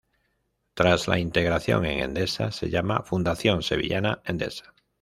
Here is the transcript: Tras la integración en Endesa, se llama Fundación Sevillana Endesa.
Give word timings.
Tras 0.73 1.07
la 1.07 1.19
integración 1.19 1.85
en 1.85 1.99
Endesa, 1.99 2.49
se 2.51 2.71
llama 2.71 3.03
Fundación 3.05 3.61
Sevillana 3.61 4.19
Endesa. 4.25 4.73